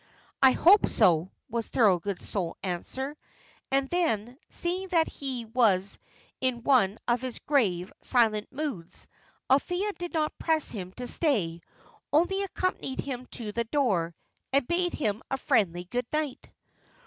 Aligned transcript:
"I 0.41 0.53
hope 0.53 0.87
so," 0.87 1.29
was 1.47 1.67
Thorold's 1.67 2.27
sole 2.27 2.57
answer. 2.63 3.15
And 3.69 3.87
then, 3.91 4.35
seeing 4.49 4.87
that 4.87 5.07
he 5.07 5.45
was 5.45 5.99
in 6.39 6.63
one 6.63 6.97
of 7.07 7.21
his 7.21 7.37
grave, 7.37 7.93
silent 8.01 8.51
moods, 8.51 9.07
Althea 9.47 9.93
did 9.93 10.11
not 10.15 10.39
press 10.39 10.71
him 10.71 10.91
to 10.93 11.05
stay 11.05 11.61
only 12.11 12.41
accompanied 12.41 12.99
him 12.99 13.27
to 13.33 13.51
the 13.51 13.65
door, 13.65 14.15
and 14.51 14.67
bade 14.67 14.93
him 14.93 15.21
a 15.29 15.37
friendly 15.37 15.83
good 15.83 16.07
night. 16.11 16.49